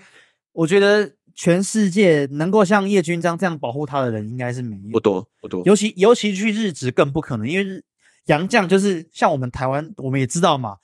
[0.58, 5.62] 我觉得全世界能够像叶军章这样保护他的人，应该是没有不多不多。
[5.64, 7.84] 尤其尤其去日职更不可能，因为日
[8.26, 10.76] 杨绛就是像我们台湾，我们也知道嘛，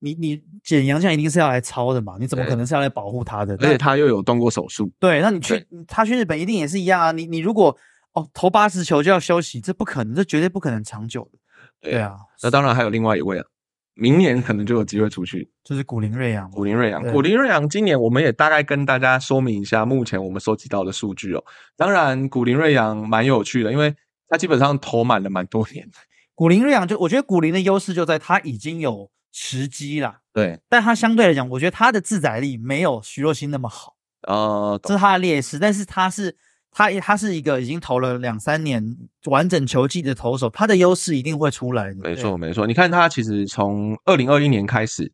[0.00, 3.54] 你你捡杨绛一定是要来抄的嘛，你怎么可能是要来保护他的？
[3.54, 4.92] 而且他又有动过手术。
[5.00, 7.10] 对，那你去他去日本一定也是一样啊。
[7.10, 7.74] 你你如果
[8.12, 11.38] 哦投八十球就要休息，这不可能，这绝对不可能长久的。
[11.80, 13.46] 对啊，那当然还有另外一位啊。
[13.94, 16.50] 明年可能就有机会出去，就是古林瑞阳。
[16.50, 21.44] 古林瑞阳，古林瑞阳，今年我们也大概跟大家说明一下，目前我们收集到的数据哦。
[21.76, 23.94] 当然，古林瑞阳蛮有趣的，因为
[24.28, 25.98] 他基本上投满了蛮多年的。
[26.34, 35.58] 古林瑞阳就我觉得古林的优势就在他已经有时机啦，对，但他相对来讲，我觉得他的自载力没有徐若曦那么好，呃，这是他的劣势。
[35.58, 36.34] 但是他是
[36.74, 38.82] 他他是一个已经投了两三年
[39.26, 41.96] 完整球季的投手，他的优势一定会出来的。
[41.96, 42.66] 没错没错。
[42.66, 45.12] 你看他其实从二零二一年开始，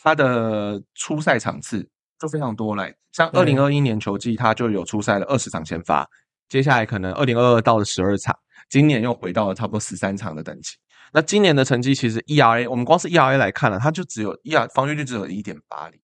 [0.00, 2.94] 他的初赛场次就非常多嘞。
[3.10, 6.08] 像二对零二一年球季，他就有初赛了二十场先发，
[6.48, 8.36] 接下来可能二零二二到了十二场，
[8.68, 10.76] 今年又回到了差不多十三场的等级。
[11.12, 16.00] 那今年的成绩其实 ERA，我们光是 ERA 来看了，他就只有 ER 防御率只有一点八零，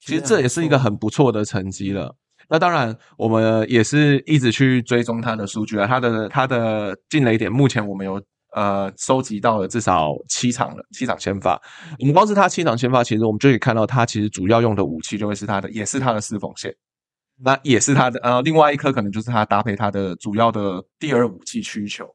[0.00, 2.16] 其实这也是一个很不错的成绩了。
[2.48, 8.22] 那当然，我们也是一直去追踪他的数据啊，他的他的进雷点，目前我们有
[8.54, 11.60] 呃收集到了至少七场了，七场先发。
[11.98, 16.74] 我们光是他七场先发，其实我们就可以看到，他其实主要用的武器就会是他的，也是他的四缝线，
[17.42, 22.06] 那也是他的呃另外一颗可能就是他搭配他的主要的第二武器曲球。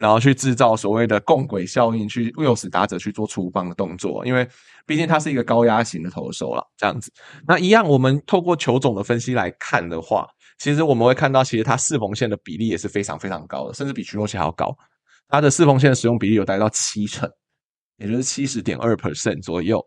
[0.00, 4.48] 然后去制造所谓的共轨效应，去诱使打者去做出棒的动作，因为
[4.86, 7.12] 毕竟他是一个高压型的投手啦，这样子。
[7.46, 10.26] 那一样，我们透过球种的分析来看的话，
[10.58, 14.74] 其实我们会看到，其实他四缝线的比例也是非常非常高的，甚至比徐若曦还要高。
[15.28, 17.30] 他的四缝线的使用比例有达到七成，
[17.98, 19.80] 也就是七十点二 percent 左右。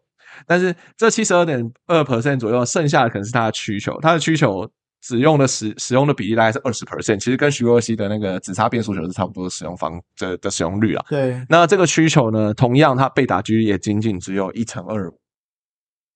[0.47, 4.69] 但是这七十二点二 percent 左右，剩下的可能是他的曲球，他的曲球
[5.04, 11.06] 使用的使使用的比例大概是二十 percent，其实跟徐若曦的那个直插变速球是差不多的使用方的的使用率啊。
[11.10, 15.20] 对那这个需求呢，同样它被打击率也仅仅只有一乘二五，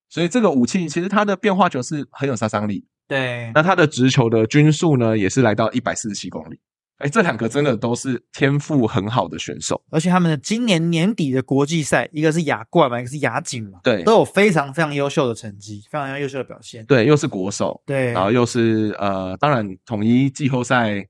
[0.10, 2.88] 所以这个武器其实它的变化球是很有杀伤力。
[3.10, 6.60] 对那它的直球的均速呢，也是来到一百四十七公里。
[6.98, 9.82] 哎，这两个真的都是天赋很好的选手。
[9.92, 16.86] 而且他们的今年年底的国际赛，一个是亚冠嘛，一个是亚锦嘛，对都有非常非常优秀的成绩，非常优秀的表现。
[16.86, 21.06] 对，又是国手，对，然后又是呃，当然统一季后赛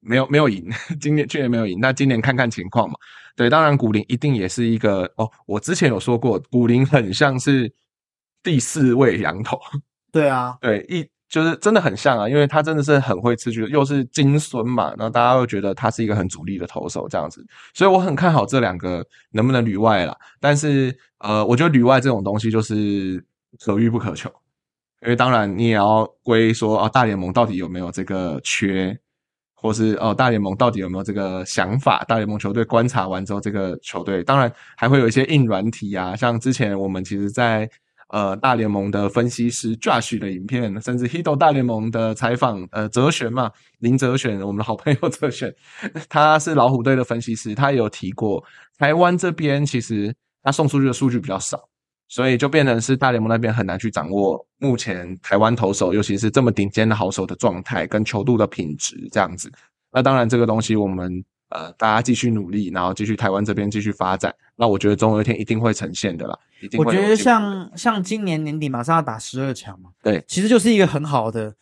[0.00, 0.68] 没有没有赢，
[1.00, 2.94] 今年去年没有赢，那今年看看情况嘛。
[3.34, 7.72] 对，当然古林一定也是一个哦，我之前有说过，古林很像是
[8.42, 9.58] 第四位羊头，
[10.12, 17.42] 对啊，对，一就是真的很像啊，因为他真的是很会吃球，又是金孙嘛，然后大家又觉得他是一个很主力的投手这样子，
[17.72, 20.14] 所以我很看好这两个能不能旅外啦。
[20.38, 23.24] 但是呃，我觉得旅外这种东西就是
[23.58, 24.28] 可遇不可求，
[25.00, 28.94] 因为当然你也要归说啊，大联盟到底有没有这个缺，
[29.54, 32.04] 或是哦，大联盟到底有没有这个想法？
[32.06, 37.66] 大联盟球队观察完之后，这个球队当然还会有一些硬软体啊，像之前我们其实在
[38.12, 45.52] 呃大联盟的分析师 Josh 的影片，甚至 Hito 大联盟的采访，呃哲璇嘛，林哲璇，我们的好朋友 哲璇，
[46.08, 48.44] 他是老虎队的分析师，他也有提过，
[48.78, 51.68] 台湾这边其实他送出去的数据比较少。
[52.08, 59.50] 所以就变成是大联盟那边很难去掌握目前台湾投手，尤其是这么顶尖的好手的状态跟球度的品质这样子。
[59.90, 64.30] 那当然这个东西我们呃大家继续努力，然后继续台湾这边继续发展。
[64.56, 66.38] 那我觉得总有一天一定会呈现的啦，
[66.78, 71.54] 我觉得像像今年年底马上要打十二强嘛，对，其实就是一个很好的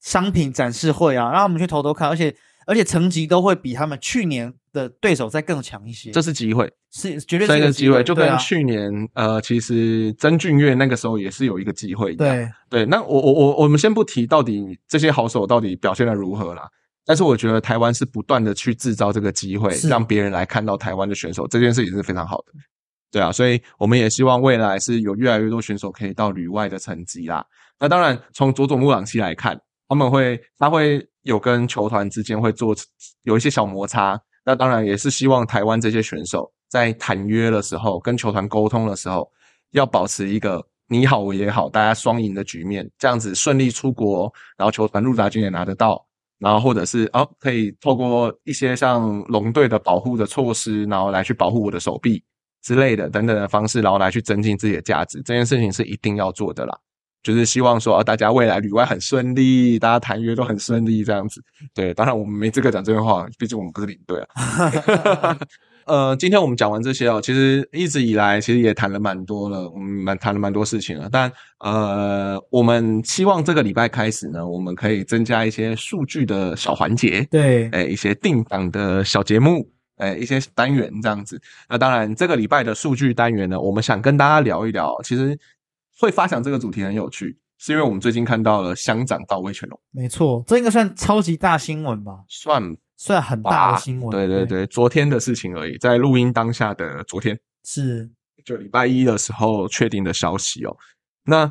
[0.00, 2.34] 商品展示会啊，让我们去偷偷看，而且
[2.66, 12.28] 而且成绩都会比他们去年的对手再更强一些，这是机会，是绝对这是一个机会就跟去年呃其实曾俊岳那个时候也是有一个机会一样。
[12.28, 16.68] 对对，那我我我我们先不提到底这些好手到底表现的如何啦，
[17.04, 22.52] 但是我觉得台湾是不断的去制造这个机会，让别人来看到台湾的选手，这件事情是非常好的。
[23.12, 27.46] 对啊，所以我们也希望未来是有越来越多选手可以到旅外的成绩啦。
[27.78, 32.74] 那当然，从佐佐木朗希来看，他们会他会有跟球团之间会做
[33.24, 34.18] 有一些小摩擦。
[34.44, 39.30] 那当然也是希望台湾这些选手在谈约的时候，跟球团沟通的时候，
[39.72, 46.04] 要保持一个你好我也好，大家双赢的局面，这样子顺利出国，然后球团入闸金也拿得到，
[46.38, 52.22] 然后或者是哦可以透过一些像龙队的保护的措施，然后来去保护我的手臂
[52.62, 56.78] 之类的等等的方式，然后来去增进自己的价值，这件事情是一定要做的啦。
[57.22, 61.40] 就是希望说，啊，大家未来旅外很顺利，大家谈约都很顺利，这样子。
[61.72, 65.38] 对，当然我们没资格讲这句话，毕竟我们不是领队啊。
[65.86, 71.08] 呃，今天我们讲完这些哦，其实一直以来其实也谈了蛮多了，我们蛮谈了蛮多事情了。
[71.10, 79.68] 但呃，我们希望这个礼拜开始呢，我们可以增加一些数据的小环节，对哎，一些定档的小节目，
[80.02, 81.40] 哎，一些单元这样子。
[81.68, 85.00] 那当然，这个礼拜的数据单元呢，我们想跟大家聊一聊。
[85.04, 85.38] 其实
[86.00, 94.10] 会发想这个主题很有趣，是因为我们最近看到了乡长到威权龙，没错，这应该算超级大新闻吧，算算很大的新闻。
[94.10, 98.10] 对对对，昨天的事情而已，在录音当下的昨天，是
[98.44, 100.76] 就礼拜一的时候确定的消息哦。
[101.24, 101.48] 那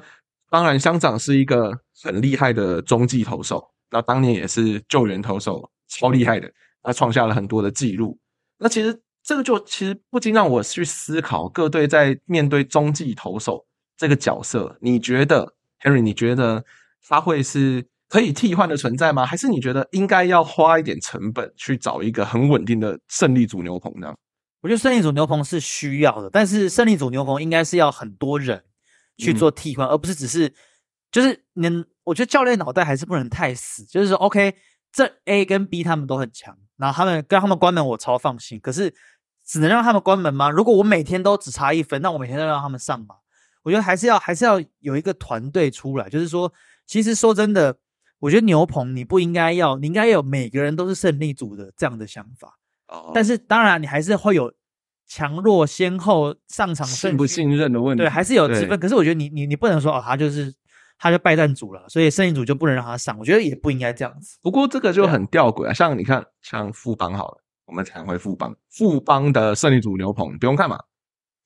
[0.49, 1.71] 当然，乡长是一个
[2.03, 6.51] 很厉害的中继投手，那当年也是救援投手，超厉害的，
[6.83, 8.19] 他创下了很多的记录。
[8.61, 13.65] 那其实这个就其实不禁让我去思考各队在面对中继投手
[13.97, 15.99] 这个角色，你觉得 Henry？
[15.99, 16.63] 你觉得
[17.07, 19.25] 他会是可以替换的存在吗？
[19.25, 24.13] 还是你觉得应该要花一点成本去找一个很稳定的胜利组牛棚呢？
[24.61, 28.63] 我觉得胜利组牛棚是需要的，但是胜利组牛棚应该是要很多人
[29.17, 30.53] 去做替换，而不是只是
[31.11, 31.83] 就是能。
[32.03, 34.55] 我觉得教练脑袋还是不能太死，就是说，OK，
[34.91, 38.59] 这 A 跟 B 他们都很强，然后他们跟他们关门，我超放心。
[38.59, 38.93] 可是
[39.45, 40.49] 只能让他们关门吗？
[40.49, 43.15] 如果我每天都只差一分，那我每天都让他们上吗？
[43.63, 46.51] 我觉得还是要还是要有一个团队出来，就是说，
[46.87, 47.77] 其实说真的，
[48.19, 52.57] 我觉得牛棚你不应该要，你应该有每个人都是胜利组的这样的想法。
[52.87, 53.11] 哦。
[53.13, 54.51] 但是当然，你还是会有
[55.05, 58.01] 强弱先后上场信不信任的问题。
[58.01, 58.79] 对，还是有积分。
[58.79, 60.51] 可是我觉得你你你不能说哦，他就是
[61.01, 63.17] 他就败战组了，所以胜利组就不能让他上。
[63.17, 64.37] 我觉得也不应该这样子。
[64.43, 70.79] 不过这个就很吊诡啊，像你看，像富邦好了，我们谈回富邦，富邦的胜利组牛棚不用看嘛。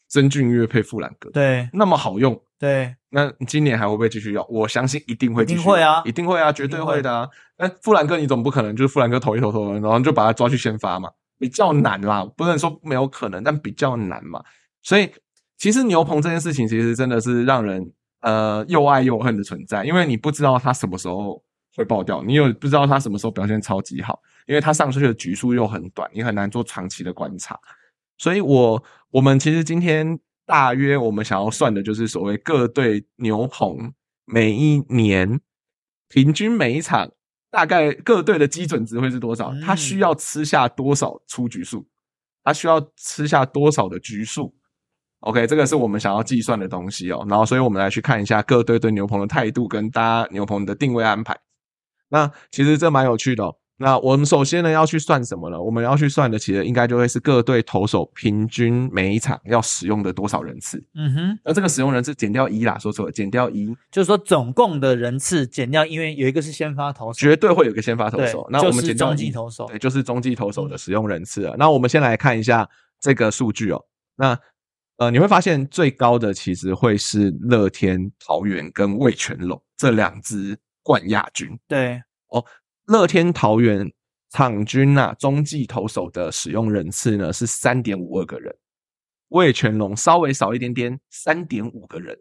[0.07, 4.45] 曾俊岳配富兰哥，对，那么好用，对，那今年还会不会继续用？
[4.49, 7.27] 我相信一定会，一定会啊，一定会啊，绝对会的啊。
[7.57, 11.09] 那富兰哥你总不可能就是富兰哥投一投投，然后就把他抓去先发嘛？
[11.39, 14.43] 比较难啦，不能说没有可能，但比较难嘛。
[14.83, 15.09] 所以
[15.57, 17.91] 其实牛棚这件事情，其实真的是让人
[18.25, 21.43] 呃又爱又恨的存在，因为你不知道他什么时候
[21.75, 27.59] 会爆掉，你又不知道他什么时候表现超级好，因为他上出去的局数又很短，你很难做长期的观察。
[28.17, 33.93] 所以，我我们其实今天大约我们想要算的就是所谓各队牛棚
[34.25, 35.39] 每一年
[36.07, 37.11] 平均每一场
[37.51, 39.53] 大概各队的基准值会是多少？
[39.61, 41.88] 他需要吃下多少出局数？
[42.43, 44.55] 他需要吃下多少的局数
[45.25, 47.25] ？OK，这个是我们想要计算的东西哦。
[47.27, 51.38] 然后，所以我们来去看一下各队对牛棚的态度跟大家牛棚的定位安排。
[52.09, 53.43] 那其实这蛮有趣的。
[53.43, 53.55] 哦。
[53.77, 55.61] 那我们首先呢要去算什么呢？
[55.61, 60.81] 我们要去算的其实应该就会是各队投手平均每一场要使用的多少人次。
[60.93, 68.47] 嗯哼，那这个使用人次减掉一啦，说错了，减掉一，就是说总共的人次减掉，因为有一个是先发投手，绝对会有一个先发投手。
[68.49, 71.55] 那我们减掉中继投手，对，就是中继投手的使用人次了。
[71.57, 72.69] 那我们先来看一下
[73.01, 73.83] 这个数据哦。
[74.15, 74.39] 那
[74.97, 81.58] 呃，你会发现最高的其实会是乐天桃园跟味全龙这两支冠亚军。
[81.67, 82.43] 对，哦。
[82.86, 83.91] 乐天桃园
[84.29, 88.55] 场均呐，中继投手的使用人次呢是三点五二个人，
[89.29, 92.15] 味全龙稍微少一点点，三点五个人。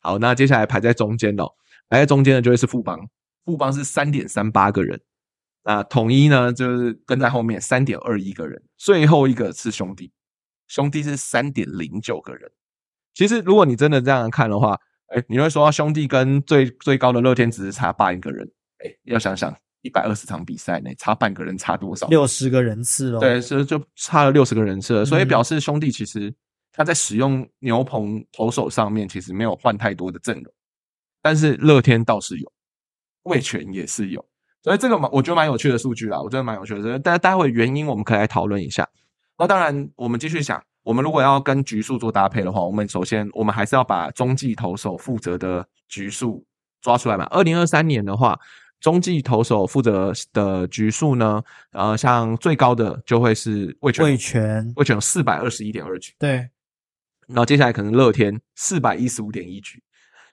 [0.00, 1.48] 好，那接下来排在中间哦，
[1.88, 2.98] 排在中间的就会是富邦，
[3.44, 5.00] 富邦是三点三八个人。
[5.62, 10.10] 那统一呢，就是跟在后面三点二一个人，最后一个是兄弟，
[10.68, 12.48] 兄弟是三点零九个人。
[13.14, 14.78] 其实如果你真的这样看的话，
[15.08, 18.48] 哎，你会说兄弟跟最最高的乐天只是差八一个人，
[18.84, 19.52] 哎，要想想。
[19.82, 22.08] 一百二十场比赛呢差半个人差多少？
[22.08, 23.20] 六十个人次哦。
[23.20, 25.04] 对，是就差了六十个人次了。
[25.04, 26.34] 所以表示兄弟其实
[26.72, 30.52] 他在使用牛棚投手上面其实没有换太多的阵容，
[31.22, 32.52] 但是乐天倒是有，
[33.22, 34.22] 味全也是有。
[34.64, 36.98] 所以这个蛮我觉得蛮有趣的数据啦，我觉得蛮有趣的。
[36.98, 38.86] 但待会原因我们可以来讨论一下。
[39.38, 46.44] 那当然，我们继续想，我们如果要跟局数做搭配的话，我们首先我们还是要把中继投手负责的局数
[46.82, 47.24] 抓出来嘛。
[47.26, 48.38] 二零二三年的话。
[48.80, 51.42] 中继投手负责的局数呢？
[51.72, 56.14] 呃，像最高的就会是魏权，魏权，魏权四百二十一点二局。
[56.16, 56.48] 对，
[57.26, 59.82] 然后接下来可能乐天四百一十五点一局，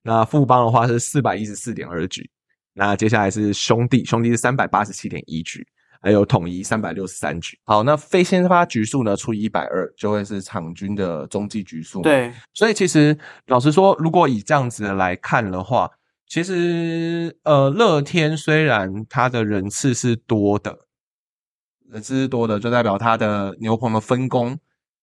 [0.04, 2.30] 那富邦的话是四百一十四点二局，
[2.74, 5.66] 那接下来是兄弟，兄弟是三百八十七点一局，
[6.06, 7.60] 还有统一三百六十三局。
[7.66, 12.02] 好，那非先发局数呢除以一百二，就会是场均的中继局数。
[12.02, 15.92] 对，所以其实老实说，如果以这样子来看的话。
[16.28, 20.76] 其实，呃，乐天虽然他的人次是多的，
[21.88, 24.58] 人次是多的，就代表他的牛棚的分工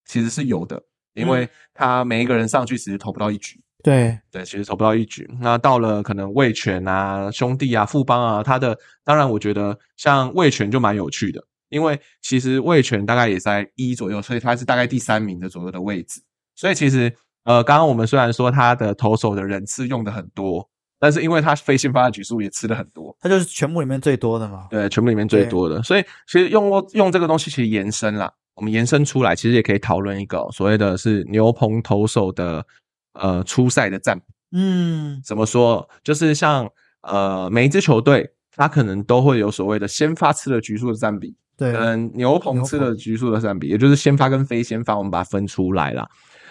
[0.05, 0.83] 其实是有的，
[1.15, 3.62] 因为他每一个人上去其实投不到一局。
[3.83, 5.29] 对对，其实投不到一局。
[5.41, 16.21] 那到了可能魏权啊、兄弟啊、富邦啊，他的当然我觉得像魏权就蛮有趣的，因为其实魏权大概也在一左右，所以他是大概第三名的左右的位置。
[16.55, 17.13] 所以其实，
[17.45, 20.69] 呃，刚刚我们虽然说他的投手的人次用的很多。
[21.03, 24.69] 但是因为他非先发的局数也吃的很多，他就是全部里面最多的嘛。
[24.71, 32.65] 对，全部里面最多的，所以其实用用这个东西其实延伸啦，我们延伸出来，其实也可以讨论一个所谓的是牛棚投手的
[33.13, 34.27] 呃初赛的占比。
[34.53, 35.89] 嗯，怎么说？
[36.03, 36.71] 就是像
[37.03, 46.09] 呃每一支球队，他可能都会有所谓的先发吃的局数的占比，对，跟牛棚吃的局数的占比，也就是先发跟非先发，我们把它分出来了。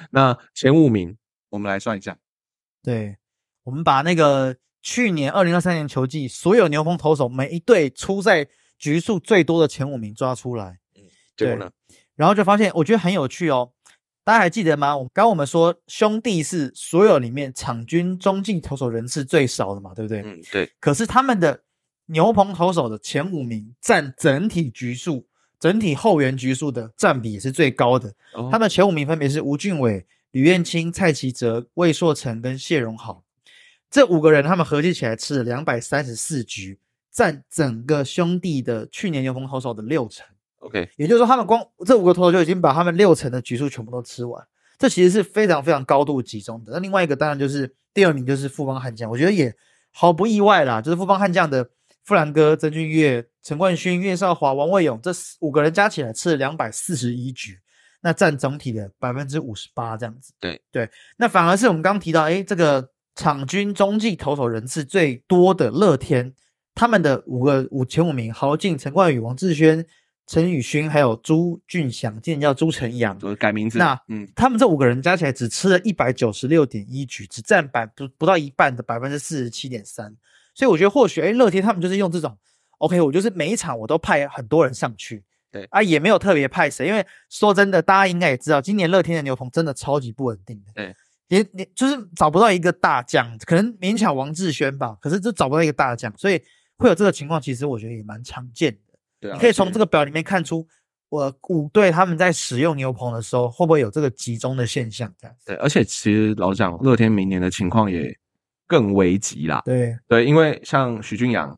[0.10, 1.16] 那前五名，
[1.50, 2.18] 我们来算一下。
[2.84, 3.18] 对。
[3.64, 8.48] 我们把那个去年二零二三年球季所有牛棚投手每一队出赛
[8.80, 11.04] 局数最多的前五名抓出来，嗯，
[11.38, 11.70] 结果呢。
[12.16, 13.72] 然后就发现我觉得很有趣哦。
[14.24, 14.96] 大家还记得吗？
[14.96, 20.22] 我刚我们说兄弟是所有里面场均中继投手人次最少的嘛，对不对？
[20.22, 21.64] 嗯，对，可是他们的
[22.06, 25.26] 牛棚投手的前五名占整体局数、
[25.60, 28.14] 整体后援局数的占比也是最高的。
[28.34, 33.24] 哦他们前五名分别是吴俊伟、吕彦青、蔡奇哲、魏硕成跟谢荣豪。
[33.90, 36.80] 这五个人他们合计起来吃了两百三十四局，
[37.12, 40.26] 占整个兄弟的去年牛棚投手的六成。
[40.62, 44.46] OK，也就是说，他们光这五个投手就已经把他们六成的局数全部都吃完，
[44.78, 46.74] 这其实是非常非常高度集中的。
[46.74, 49.52] 那另外一个当然就是第二名就是富邦悍将，我觉得也
[49.92, 51.68] 毫不意外啦，就是富邦悍将的
[52.04, 57.58] 富兰哥、曾俊岳、陈冠勋、岳少华、王卫勇这四五个人加起来吃了两百四十一局，
[58.02, 60.32] 那占总体的百分之五十八这样子。
[60.40, 60.88] 对对，
[61.18, 66.34] 那反而是我们刚刚提到，哎，这个场均中继投手人次最多的乐天，
[66.76, 69.84] 他们的五个五前五名，豪进、陈冠宇、王志轩。
[70.32, 73.78] 陈宇勋还有朱俊祥，今年叫朱晨阳，改名字。
[73.78, 80.16] 那嗯，他们这五个人加起来只吃了一百九十六点一局，只占百不不到一半的百分之四十七点三。
[80.56, 82.38] 所以我觉得或许，哎，乐天他们就是用这种
[82.78, 85.22] ，OK，我就是每一场我都派很多人上去，
[85.52, 90.96] 对啊，也没有特别派谁，因为说真的，大家应该也知道，今年乐天的牛棚真的超级不稳定的，对，
[91.28, 96.42] 连连就是找不到一个大将，可能勉强王志轩吧，可是就找不到一个大将，所以
[96.78, 98.91] 会有这个情况，其实我觉得也蛮常见的。
[99.22, 100.68] 对啊，你可以从这个个表里面看出，
[101.08, 105.14] 我五队他们在使用牛棚的时候，会不会有这个集中的现象？
[105.18, 108.14] 这样对，而且其实老实讲，乐天明年的情况也
[108.68, 109.62] 更危急啦。
[109.64, 111.50] 对对，因为像许俊阳、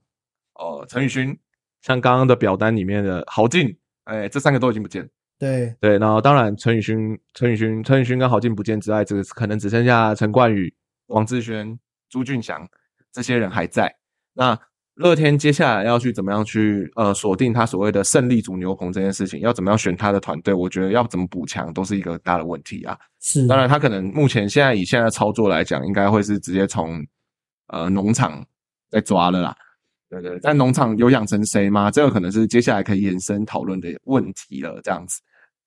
[0.55, 1.37] 哦陈宇勋，
[1.81, 5.07] 像刚刚的表单里面的郝进，哎，这三个都已经不见了。
[5.39, 10.73] 对对，然后当然陈宇勋、陈宇勋、陈宇勋跟郝进不见之外，这个可能只剩下陈冠宇、
[11.07, 11.77] 王志轩、
[12.09, 12.67] 朱俊祥
[13.11, 13.93] 这些人还在。
[14.33, 14.57] 那
[14.95, 22.95] 乐天接下来要去怎么样去呃锁定他所谓的胜利组牛棚这件事情，要怎么样选他的团队，我觉得要怎么补强都是一个很大的问题啊。
[23.19, 27.03] 是当然，他可能目前现在以现在的操作来讲，应该会是直接从
[27.67, 28.45] 呃农场
[28.89, 29.55] 在抓了啦。
[30.09, 31.89] 对对，但农场有养成谁吗？
[31.89, 34.79] 这个可能是接下来可以延伸讨论的问题了。
[34.83, 35.19] 这样子，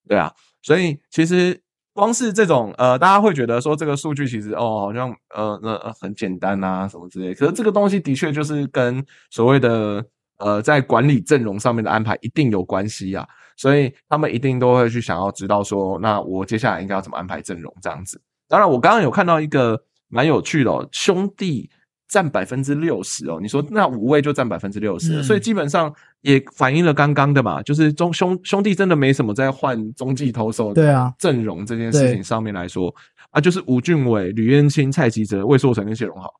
[0.08, 1.60] 对啊，所以其实
[1.96, 7.34] 光是这种呃，大家会觉得说这个数据其实哦，好像呃那呃很简单啊什么之类。
[7.34, 10.04] 可是这个东西的确就是跟所谓的
[10.38, 13.26] 呃在管理阵容上面的安排一定有关系啊。
[13.56, 18.20] 所以他们一定都会去想要知道说，那我接下来应该要怎么安排阵容这样子。
[18.46, 21.70] 当然，我刚刚有看到一个蛮有趣的、兄弟
[22.08, 23.38] 占百分之六十哦。
[23.40, 32.94] 你说那五位就占百分之六十，嗯所以基本上也反映了刚刚的嘛，就是中兄兄弟真的没什么在换中继投手对啊阵容这件事情上面来说
[33.30, 36.32] 啊，就是吴俊伟、吕彦青、蔡奇哲、魏硕成跟谢荣豪，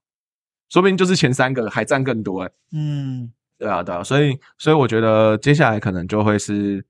[0.70, 2.50] 说不定就是前三个还占更多哎。
[2.72, 6.84] 嗯对啊，对啊，所以所以我觉得接下来可能就会是，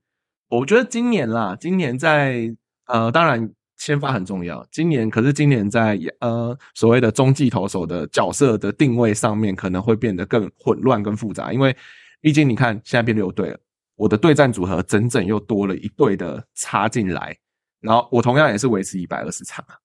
[0.49, 2.53] 我觉得今年啦，今年在
[2.87, 11.75] 呃，当然先发很重要，今年可是今年在呃所谓的中继投手的角色的定位上面，可能会变得更混乱、更复杂，因为
[12.19, 13.59] 毕竟你看现在变六队了，
[13.95, 17.37] 我的对战组合整整又多了一队的插进来，
[17.79, 19.75] 然后我同样也是维持一百二十场啊。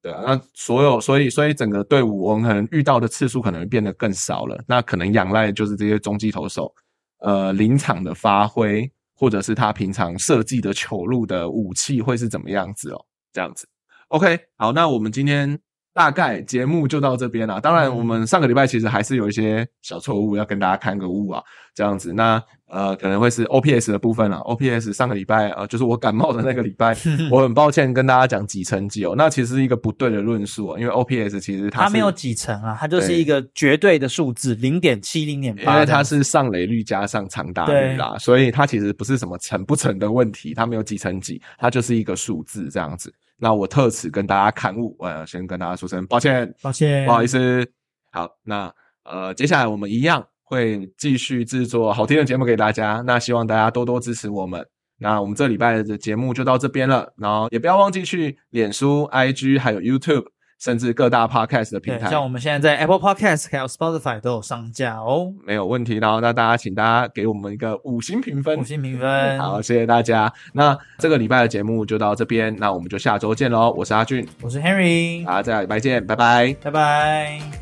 [0.00, 6.74] 对啊，那所有所以所以整个队伍我们可能遇到的次数可能变得更少了，那可能仰赖就是这些中继投手，
[7.18, 13.66] 呃，临场的发挥，或者是他平常设计的球路的武器会是怎么样子哦，这样子。
[14.08, 15.58] OK，好，那我们今天
[15.94, 17.58] 大概节目就到这边啦。
[17.58, 21.42] 当然，我们上个礼拜其实还是有一些小错误要跟大家看个误啊，
[21.74, 22.12] 这样子。
[22.12, 24.38] 那呃，可能会是 OPS 的部分啦。
[24.38, 26.96] OPS 上个礼拜呃，就是我感冒的那个礼拜，
[27.30, 43.12] 我很抱歉跟大家讲几成几哦，那其实是一个不对的论述啊，因为 OPS 其实它它没有几成啊，它就是一个绝对的数字，零点七、零点八，因为它是上垒率加上长打率啦，所以它其实不是什么成不成的问题，它没有几成几，它就是一个数字这样子。
[43.42, 47.68] 那我特此跟大家刊物，呃，先跟大家说声抱歉，抱歉，不好意思。
[48.12, 48.72] 好，那
[49.02, 54.64] 呃，接下来我们一样会继续制作好听的节目给大家，那希望大家多多支持我们。
[54.98, 60.26] 那我们这礼拜的节目就到这边了，然后也不要忘记去脸书、IG 还有 YouTube，
[60.62, 62.08] 甚至各大 Podcast 的平，台。
[62.08, 65.96] 像我们现在在 Apple Podcast 还有 Spotify 都有上架哦，没有问题。
[65.98, 70.32] 然后那大家请大家给我们一个五星评分，五星评分，好，谢谢大家。
[70.52, 73.74] 那这个礼拜的节目就到这边，那我们就下周见喽。
[73.76, 76.56] 我是阿俊，我是 Henry，大家下礼拜见，拜拜。
[76.62, 77.61] 拜拜。